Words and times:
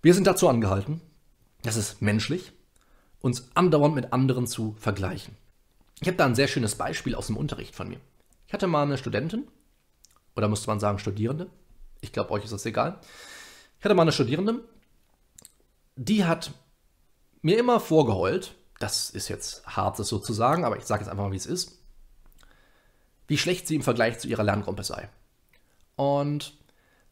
Wir 0.00 0.14
sind 0.14 0.28
dazu 0.28 0.48
angehalten, 0.48 1.00
das 1.62 1.76
ist 1.76 2.00
menschlich, 2.00 2.52
uns 3.20 3.50
andauernd 3.54 3.96
mit 3.96 4.12
anderen 4.12 4.46
zu 4.46 4.76
vergleichen. 4.78 5.36
Ich 6.00 6.06
habe 6.06 6.16
da 6.16 6.24
ein 6.24 6.36
sehr 6.36 6.46
schönes 6.46 6.76
Beispiel 6.76 7.16
aus 7.16 7.26
dem 7.26 7.36
Unterricht 7.36 7.74
von 7.74 7.88
mir. 7.88 7.98
Ich 8.46 8.52
hatte 8.52 8.68
mal 8.68 8.84
eine 8.84 8.96
Studentin, 8.96 9.48
oder 10.36 10.46
müsste 10.46 10.68
man 10.68 10.78
sagen 10.78 11.00
Studierende, 11.00 11.50
ich 12.00 12.12
glaube, 12.12 12.30
euch 12.30 12.44
ist 12.44 12.52
das 12.52 12.64
egal. 12.64 13.00
Ich 13.80 13.84
hatte 13.84 13.96
mal 13.96 14.02
eine 14.02 14.12
Studierende, 14.12 14.62
die 15.96 16.24
hat 16.24 16.52
mir 17.42 17.58
immer 17.58 17.80
vorgeheult, 17.80 18.54
das 18.78 19.10
ist 19.10 19.26
jetzt 19.26 19.66
hart, 19.66 19.98
das 19.98 20.06
so 20.06 20.20
zu 20.20 20.32
sagen, 20.32 20.64
aber 20.64 20.76
ich 20.76 20.84
sage 20.84 21.02
jetzt 21.02 21.10
einfach 21.10 21.24
mal, 21.24 21.32
wie 21.32 21.36
es 21.36 21.46
ist, 21.46 21.82
wie 23.26 23.36
schlecht 23.36 23.66
sie 23.66 23.74
im 23.74 23.82
Vergleich 23.82 24.20
zu 24.20 24.28
ihrer 24.28 24.44
Lerngruppe 24.44 24.84
sei. 24.84 25.08
Und 25.96 26.56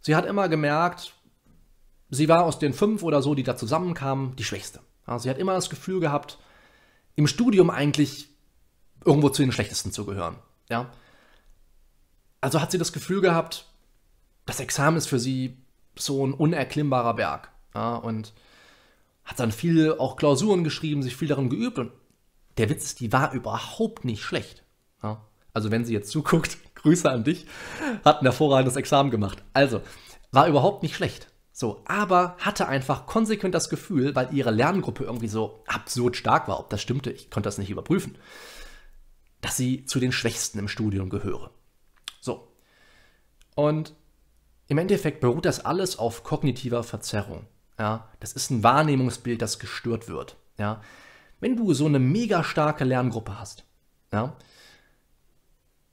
sie 0.00 0.14
hat 0.14 0.24
immer 0.24 0.48
gemerkt, 0.48 1.15
sie 2.10 2.28
war 2.28 2.44
aus 2.44 2.58
den 2.58 2.72
fünf 2.72 3.02
oder 3.02 3.22
so, 3.22 3.34
die 3.34 3.42
da 3.42 3.56
zusammenkamen, 3.56 4.36
die 4.36 4.44
schwächste. 4.44 4.80
Sie 5.18 5.30
hat 5.30 5.38
immer 5.38 5.54
das 5.54 5.70
Gefühl 5.70 6.00
gehabt, 6.00 6.38
im 7.14 7.26
Studium 7.26 7.70
eigentlich 7.70 8.28
irgendwo 9.04 9.28
zu 9.28 9.42
den 9.42 9.52
schlechtesten 9.52 9.92
zu 9.92 10.04
gehören. 10.04 10.36
Ja? 10.68 10.90
Also 12.40 12.60
hat 12.60 12.70
sie 12.72 12.78
das 12.78 12.92
Gefühl 12.92 13.20
gehabt, 13.20 13.66
das 14.44 14.60
Examen 14.60 14.96
ist 14.96 15.06
für 15.06 15.18
sie 15.18 15.56
so 15.96 16.26
ein 16.26 16.34
unerklimmbarer 16.34 17.14
Berg. 17.14 17.50
Ja? 17.74 17.96
Und 17.96 18.32
hat 19.24 19.40
dann 19.40 19.52
viel 19.52 19.92
auch 19.98 20.16
Klausuren 20.16 20.64
geschrieben, 20.64 21.02
sich 21.02 21.16
viel 21.16 21.28
darin 21.28 21.50
geübt 21.50 21.78
und 21.78 21.92
der 22.58 22.68
Witz 22.68 22.94
die 22.94 23.12
war 23.12 23.32
überhaupt 23.32 24.04
nicht 24.04 24.22
schlecht. 24.22 24.64
Ja? 25.02 25.22
Also 25.52 25.70
wenn 25.70 25.84
sie 25.84 25.92
jetzt 25.92 26.10
zuguckt, 26.10 26.58
Grüße 26.74 27.10
an 27.10 27.24
dich, 27.24 27.46
hat 28.04 28.20
ein 28.20 28.26
hervorragendes 28.26 28.76
Examen 28.76 29.10
gemacht. 29.10 29.42
Also, 29.54 29.80
war 30.30 30.46
überhaupt 30.46 30.82
nicht 30.84 30.94
schlecht. 30.94 31.28
So, 31.58 31.80
aber 31.86 32.36
hatte 32.38 32.68
einfach 32.68 33.06
konsequent 33.06 33.54
das 33.54 33.70
Gefühl, 33.70 34.14
weil 34.14 34.28
ihre 34.30 34.50
Lerngruppe 34.50 35.04
irgendwie 35.04 35.28
so 35.28 35.64
absurd 35.66 36.14
stark 36.14 36.48
war, 36.48 36.60
ob 36.60 36.68
das 36.68 36.82
stimmte, 36.82 37.10
ich 37.10 37.30
konnte 37.30 37.46
das 37.46 37.56
nicht 37.56 37.70
überprüfen, 37.70 38.18
dass 39.40 39.56
sie 39.56 39.86
zu 39.86 39.98
den 39.98 40.12
Schwächsten 40.12 40.58
im 40.58 40.68
Studium 40.68 41.08
gehöre. 41.08 41.50
So. 42.20 42.52
Und 43.54 43.94
im 44.68 44.76
Endeffekt 44.76 45.20
beruht 45.20 45.46
das 45.46 45.64
alles 45.64 45.98
auf 45.98 46.24
kognitiver 46.24 46.84
Verzerrung. 46.84 47.46
Ja, 47.78 48.10
das 48.20 48.34
ist 48.34 48.50
ein 48.50 48.62
Wahrnehmungsbild, 48.62 49.40
das 49.40 49.58
gestört 49.58 50.08
wird. 50.08 50.36
Ja, 50.58 50.82
wenn 51.40 51.56
du 51.56 51.72
so 51.72 51.86
eine 51.86 52.00
mega 52.00 52.44
starke 52.44 52.84
Lerngruppe 52.84 53.40
hast, 53.40 53.64
ja, 54.12 54.36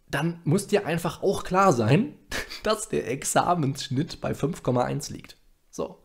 dann 0.10 0.42
muss 0.44 0.68
dir 0.68 0.86
einfach 0.86 1.24
auch 1.24 1.46
klar 1.46 1.72
sein, 1.72 2.16
dass 2.64 2.90
der 2.90 3.10
Examensschnitt 3.10 4.20
bei 4.20 4.34
5,1 4.34 5.10
liegt. 5.14 5.38
So. 5.74 6.00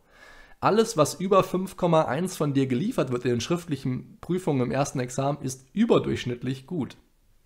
Alles, 0.59 0.97
was 0.97 1.13
über 1.13 1.41
5,1 1.41 2.35
von 2.35 2.53
dir 2.53 2.67
geliefert 2.67 3.11
wird 3.11 3.23
in 3.23 3.31
den 3.31 3.41
schriftlichen 3.41 4.17
Prüfungen 4.19 4.61
im 4.61 4.71
ersten 4.71 4.99
Examen, 4.99 5.41
ist 5.41 5.67
überdurchschnittlich 5.71 6.67
gut. 6.67 6.97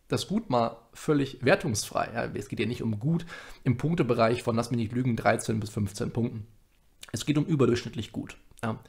Das 0.07 0.27
Gut 0.27 0.49
mal 0.49 0.77
völlig 0.93 1.43
wertungsfrei. 1.45 2.31
Es 2.33 2.47
geht 2.47 2.59
ja 2.59 2.65
nicht 2.65 2.81
um 2.81 2.99
Gut 2.99 3.25
im 3.63 3.77
Punktebereich 3.77 4.41
von, 4.41 4.55
lass 4.55 4.71
mich 4.71 4.79
nicht 4.79 4.93
lügen, 4.93 5.15
13 5.15 5.59
bis 5.59 5.69
15 5.69 6.11
Punkten. 6.11 6.47
Es 7.11 7.25
geht 7.25 7.37
um 7.37 7.45
überdurchschnittlich 7.45 8.11
gut. 8.11 8.37
Ja. 8.63 8.79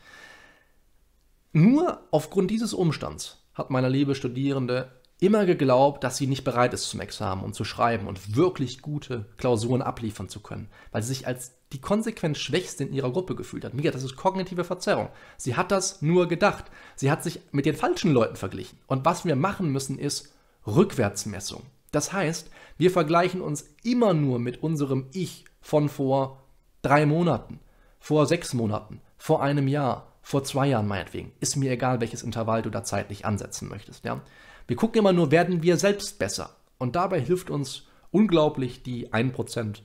Nur 1.52 2.02
aufgrund 2.10 2.50
dieses 2.50 2.72
Umstands 2.72 3.42
hat 3.52 3.70
meine 3.70 3.88
liebe 3.88 4.14
Studierende 4.14 4.90
immer 5.20 5.44
geglaubt, 5.46 6.02
dass 6.02 6.16
sie 6.16 6.27
nicht 6.27 6.44
bereit 6.44 6.74
ist 6.74 6.88
zum 6.88 7.00
Examen 7.00 7.42
und 7.42 7.55
zu 7.55 7.64
schreiben 7.64 8.06
und 8.06 8.36
wirklich 8.36 8.80
gute 8.82 9.27
Klausuren 9.36 9.82
abliefern 9.82 10.28
zu 10.28 10.40
können, 10.40 10.68
weil 10.92 11.02
sie 11.02 11.14
sich 11.14 11.27
als 11.27 11.52
die 11.75 11.80
konsequent 11.80 12.39
Schwächste 12.39 12.84
in 12.84 12.92
ihrer 12.92 13.12
Gruppe 13.12 13.34
gefühlt 13.34 13.64
hat. 13.64 13.75
Mega, 13.75 13.91
das 13.91 14.05
ist 14.05 14.17
kognitive 14.17 14.64
Verzerrung. 14.64 15.08
Sie 15.36 15.56
hat 15.56 15.70
das 15.70 16.00
nur 16.03 16.28
gedacht. 16.28 16.64
Sie 16.94 17.11
hat 17.11 17.22
sich 17.22 17.41
mit 17.50 17.67
den 17.67 17.75
falschen 17.75 18.12
Leuten 18.12 18.36
verglichen. 18.36 18.78
Und 18.86 19.05
was 19.05 19.25
wir 19.25 19.36
machen 19.36 19.70
müssen, 19.70 19.98
ist 19.98 20.33
Rückwärtsmessung. 20.67 21.64
Das 21.90 22.12
heißt, 22.12 22.51
wir 22.79 22.90
vergleichen 22.90 23.40
uns 23.40 23.68
immer 23.83 24.14
nur 24.14 24.39
mit 24.39 24.62
unserem 24.62 25.08
Ich 25.12 25.45
von 25.61 25.89
vor 25.89 26.45
drei 26.83 27.07
Monaten, 27.07 27.61
vor 27.98 28.27
sechs 28.27 28.55
Monaten, 28.55 29.01
vor 29.18 29.42
einem 29.42 29.68
Jahr, 29.68 30.12
vor 30.23 30.45
zwei 30.45 30.68
Jahren 30.68 30.86
meinetwegen. 30.86 31.33
Ist 31.41 31.56
mir 31.56 31.73
egal, 31.73 32.01
welches 32.01 32.23
Intervall 32.23 32.62
du 32.62 32.70
da 32.70 32.85
zeitlich 32.85 33.27
ansetzen 33.27 33.68
möchtest. 33.68 34.05
Ja? 34.05 34.20
Wir 34.67 34.77
gucken 34.77 35.01
immer 35.01 35.12
nur, 35.12 35.30
werden 35.30 35.62
wir 35.62 35.77
selbst 35.77 36.18
besser. 36.18 36.56
Und 36.79 36.96
dabei 36.96 37.20
hilft 37.20 37.51
uns 37.51 37.85
unglaublich 38.11 38.83
die 38.83 39.12
1% 39.12 39.83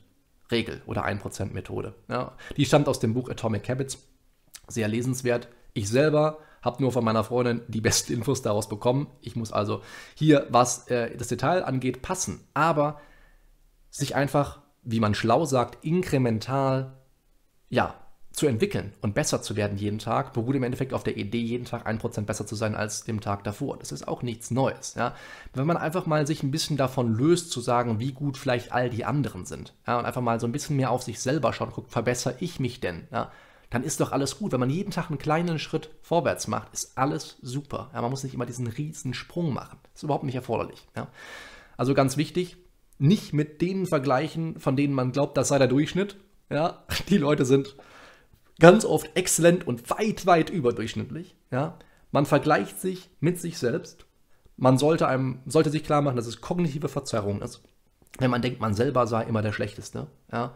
Regel 0.52 0.82
oder 0.86 1.06
1% 1.06 1.54
Methode. 1.54 1.94
Ja? 2.08 2.34
Die 2.58 2.66
stammt 2.66 2.88
aus 2.88 3.00
dem 3.00 3.14
Buch 3.14 3.30
Atomic 3.30 3.70
Habits. 3.70 4.00
Sehr 4.68 4.88
lesenswert. 4.88 5.48
Ich 5.74 5.90
selber 5.90 6.40
habe 6.62 6.82
nur 6.82 6.92
von 6.92 7.04
meiner 7.04 7.24
Freundin 7.24 7.62
die 7.68 7.82
besten 7.82 8.14
Infos 8.14 8.42
daraus 8.42 8.68
bekommen. 8.68 9.08
Ich 9.22 9.36
muss 9.36 9.52
also 9.52 9.82
hier, 10.16 10.48
was 10.50 10.88
äh, 10.88 11.16
das 11.16 11.28
Detail 11.28 11.64
angeht, 11.64 12.02
passen. 12.02 12.42
Aber 12.54 13.00
sich 13.90 14.16
einfach, 14.16 14.60
wie 14.84 15.00
man 15.00 15.16
schlau 15.16 15.46
sagt, 15.46 15.84
inkremental, 15.84 16.98
ja, 17.70 17.96
zu 18.40 18.48
entwickeln 18.48 18.94
und 19.02 19.14
besser 19.14 19.42
zu 19.42 19.58
werden 19.58 19.78
jeden 19.78 20.00
Tag, 20.00 20.32
beruht 20.32 20.56
im 20.56 20.64
Endeffekt 20.64 20.94
auf 20.94 21.04
der 21.04 21.18
Idee, 21.18 21.42
jeden 21.42 21.66
Tag 21.66 21.86
ein 21.86 21.98
Prozent 21.98 22.26
besser 22.26 22.48
zu 22.48 22.56
sein 22.56 22.74
als 22.74 23.04
dem 23.04 23.20
Tag 23.20 23.44
davor. 23.44 23.78
Das 23.78 23.92
ist 23.92 24.08
auch 24.08 24.24
nichts 24.24 24.50
Neues. 24.50 24.96
Ja? 24.96 25.14
Wenn 25.54 25.68
man 25.68 25.76
einfach 25.76 26.06
mal 26.06 26.26
sich 26.26 26.42
ein 26.42 26.50
bisschen 26.50 26.78
davon 26.78 27.14
löst, 27.14 27.52
zu 27.52 27.60
sagen, 27.60 28.00
wie 28.00 28.14
gut 28.14 28.38
vielleicht 28.38 28.72
all 28.72 28.90
die 28.90 29.04
anderen 29.04 29.46
sind, 29.46 29.74
ja? 29.86 30.00
und 30.00 30.06
einfach 30.06 30.22
mal 30.22 30.40
so 30.40 30.48
ein 30.48 30.54
bisschen 30.54 30.78
mehr 30.78 30.90
auf 30.90 31.04
sich 31.04 31.20
selber 31.20 31.52
schaut 31.52 31.74
guckt, 31.74 31.92
verbessere 31.92 32.36
ich 32.40 32.62
mich 32.62 32.80
denn? 32.80 33.08
Ja? 33.12 33.32
Dann 33.72 33.84
ist 33.84 34.00
doch 34.00 34.14
alles 34.14 34.40
gut. 34.40 34.54
Wenn 34.54 34.62
man 34.62 34.70
jeden 34.70 34.92
Tag 34.92 35.10
einen 35.10 35.20
kleinen 35.20 35.60
Schritt 35.60 35.90
vorwärts 36.02 36.48
macht, 36.48 36.74
ist 36.74 36.98
alles 36.98 37.38
super. 37.42 37.90
Man 37.94 38.10
muss 38.10 38.24
nicht 38.24 38.34
immer 38.34 38.46
diesen 38.46 38.68
riesen 38.68 39.14
Sprung 39.14 39.54
machen. 39.54 39.78
Das 39.84 40.00
ist 40.00 40.04
überhaupt 40.04 40.24
nicht 40.24 40.36
erforderlich. 40.36 40.88
Also 41.78 41.94
ganz 41.94 42.16
wichtig, 42.16 42.58
nicht 43.00 43.34
mit 43.34 43.62
denen 43.62 43.86
vergleichen, 43.86 44.60
von 44.60 44.76
denen 44.76 44.94
man 44.94 45.12
glaubt, 45.12 45.38
das 45.38 45.50
sei 45.50 45.58
der 45.58 45.68
Durchschnitt. 45.68 46.16
Ja, 46.50 46.86
die 47.10 47.18
Leute 47.18 47.46
sind 47.46 47.76
ganz 48.60 48.86
oft 48.86 49.16
exzellent 49.16 49.66
und 49.66 49.90
weit, 49.90 50.26
weit 50.26 50.50
überdurchschnittlich. 50.50 51.36
Ja? 51.52 51.78
Man 52.12 52.26
vergleicht 52.26 52.80
sich 52.80 53.10
mit 53.20 53.40
sich 53.40 53.58
selbst. 53.58 54.06
Man 54.58 54.78
sollte, 54.78 55.08
einem, 55.08 55.40
sollte 55.46 55.70
sich 55.70 55.84
klar 55.84 56.02
machen, 56.02 56.18
dass 56.18 56.28
es 56.28 56.42
kognitive 56.42 56.90
Verzerrung 56.90 57.42
ist, 57.42 57.64
wenn 58.18 58.32
man 58.32 58.42
denkt, 58.42 58.60
man 58.60 58.74
selber 58.74 59.08
sei 59.08 59.24
immer 59.24 59.42
der 59.42 59.54
Schlechteste. 59.54 60.08
Ja? 60.32 60.56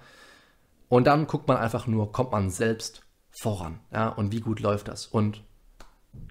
Und 0.90 1.08
dann 1.08 1.28
guckt 1.28 1.48
man 1.48 1.58
einfach 1.58 1.88
nur, 1.88 2.12
kommt 2.12 2.32
man 2.32 2.50
selbst 2.50 3.04
voran. 3.32 3.80
Ja? 3.92 4.10
Und 4.10 4.32
wie 4.32 4.42
gut 4.42 4.60
läuft 4.60 4.90
das? 4.90 5.08
Und 5.08 5.44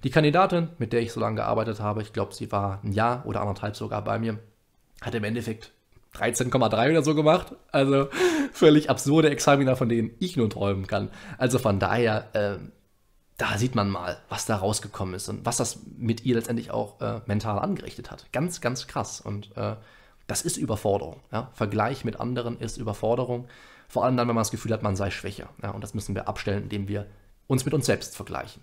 die 0.04 0.10
Kandidatin, 0.10 0.68
mit 0.78 0.92
der 0.92 1.00
ich 1.00 1.12
so 1.12 1.20
lange 1.20 1.36
gearbeitet 1.36 1.80
habe, 1.80 2.02
ich 2.02 2.12
glaube, 2.12 2.34
sie 2.34 2.52
war 2.52 2.80
ein 2.84 2.92
Jahr 2.92 3.26
oder 3.26 3.40
anderthalb 3.40 3.74
sogar 3.76 4.04
bei 4.04 4.18
mir, 4.18 4.38
hat 5.00 5.14
im 5.14 5.24
Endeffekt 5.24 5.72
13,3 6.14 6.90
oder 6.90 7.02
so 7.02 7.14
gemacht. 7.14 7.54
Also 7.70 8.08
völlig 8.52 8.90
absurde 8.90 9.30
Examiner, 9.30 9.76
von 9.76 9.88
denen 9.88 10.12
ich 10.18 10.36
nur 10.36 10.50
träumen 10.50 10.86
kann. 10.86 11.10
Also 11.38 11.58
von 11.58 11.78
daher, 11.78 12.28
äh, 12.34 12.58
da 13.38 13.58
sieht 13.58 13.74
man 13.74 13.90
mal, 13.90 14.18
was 14.28 14.46
da 14.46 14.56
rausgekommen 14.56 15.14
ist 15.14 15.28
und 15.28 15.44
was 15.46 15.56
das 15.56 15.80
mit 15.96 16.24
ihr 16.24 16.34
letztendlich 16.34 16.70
auch 16.70 17.00
äh, 17.00 17.20
mental 17.26 17.58
angerichtet 17.58 18.10
hat. 18.10 18.26
Ganz, 18.32 18.60
ganz 18.60 18.86
krass. 18.86 19.20
Und 19.20 19.56
äh, 19.56 19.76
das 20.26 20.42
ist 20.42 20.56
Überforderung. 20.56 21.20
Ja? 21.32 21.50
Vergleich 21.54 22.04
mit 22.04 22.20
anderen 22.20 22.58
ist 22.58 22.76
Überforderung. 22.76 23.48
Vor 23.88 24.04
allem 24.04 24.16
dann, 24.16 24.28
wenn 24.28 24.34
man 24.34 24.42
das 24.42 24.50
Gefühl 24.50 24.72
hat, 24.72 24.82
man 24.82 24.96
sei 24.96 25.10
schwächer. 25.10 25.48
Ja? 25.62 25.70
Und 25.70 25.82
das 25.82 25.94
müssen 25.94 26.14
wir 26.14 26.28
abstellen, 26.28 26.64
indem 26.64 26.88
wir 26.88 27.06
uns 27.46 27.64
mit 27.64 27.74
uns 27.74 27.86
selbst 27.86 28.16
vergleichen. 28.16 28.62